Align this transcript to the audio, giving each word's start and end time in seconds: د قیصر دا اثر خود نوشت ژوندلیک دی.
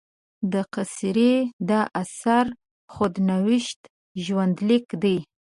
د 0.53 0.53
قیصر 0.73 1.17
دا 1.69 1.81
اثر 2.01 2.45
خود 2.93 3.13
نوشت 3.31 3.79
ژوندلیک 4.25 4.85
دی. 5.03 5.17